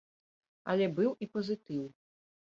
[0.73, 1.83] Але быў і пазітыў.